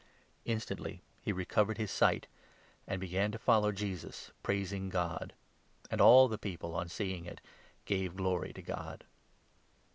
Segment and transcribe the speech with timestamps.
[0.45, 2.25] Instantly he recovered his sight,
[2.87, 5.31] and began to follow Jesus, 43 praising God.
[5.91, 7.39] And all the people, on seeing it,
[7.85, 9.03] gave glory to God.